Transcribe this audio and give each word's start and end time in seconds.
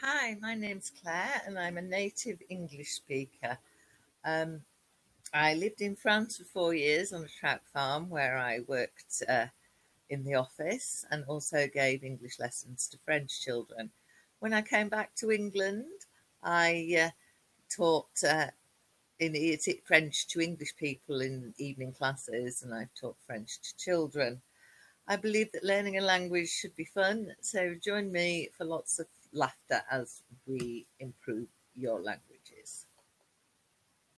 Hi, 0.00 0.36
my 0.40 0.54
name's 0.54 0.92
Clare 1.02 1.42
and 1.44 1.58
I'm 1.58 1.76
a 1.76 1.82
native 1.82 2.38
English 2.48 2.90
speaker. 2.90 3.58
Um, 4.24 4.60
I 5.34 5.54
lived 5.54 5.80
in 5.80 5.96
France 5.96 6.36
for 6.36 6.44
four 6.44 6.72
years 6.72 7.12
on 7.12 7.24
a 7.24 7.28
trout 7.40 7.62
farm 7.74 8.08
where 8.08 8.38
I 8.38 8.60
worked 8.68 9.24
uh, 9.28 9.46
in 10.08 10.22
the 10.22 10.36
office 10.36 11.04
and 11.10 11.24
also 11.24 11.66
gave 11.66 12.04
English 12.04 12.38
lessons 12.38 12.86
to 12.88 12.98
French 13.04 13.40
children. 13.40 13.90
When 14.38 14.54
I 14.54 14.62
came 14.62 14.88
back 14.88 15.16
to 15.16 15.32
England, 15.32 15.86
I 16.44 17.06
uh, 17.06 17.10
taught 17.68 18.22
uh, 18.22 18.46
in 19.18 19.58
French 19.84 20.28
to 20.28 20.40
English 20.40 20.76
people 20.76 21.22
in 21.22 21.52
evening 21.58 21.92
classes 21.92 22.62
and 22.62 22.72
I've 22.72 22.94
taught 22.94 23.16
French 23.26 23.58
to 23.62 23.76
children. 23.76 24.42
I 25.08 25.16
believe 25.16 25.50
that 25.52 25.64
learning 25.64 25.98
a 25.98 26.02
language 26.02 26.50
should 26.50 26.76
be 26.76 26.84
fun, 26.84 27.34
so 27.40 27.74
join 27.82 28.12
me 28.12 28.50
for 28.56 28.64
lots 28.64 29.00
of 29.00 29.08
laughter 29.32 29.82
as 29.90 30.22
we 30.46 30.86
improve 31.00 31.48
your 31.74 32.00
languages. 32.00 32.86